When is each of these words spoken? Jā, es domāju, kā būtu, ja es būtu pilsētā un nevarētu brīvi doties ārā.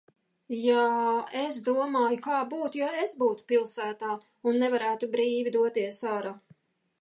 Jā, 0.59 0.85
es 1.41 1.59
domāju, 1.67 2.17
kā 2.27 2.39
būtu, 2.53 2.81
ja 2.81 2.89
es 3.03 3.13
būtu 3.25 3.45
pilsētā 3.53 4.17
un 4.53 4.59
nevarētu 4.65 5.11
brīvi 5.19 5.55
doties 5.59 6.03
ārā. 6.17 6.35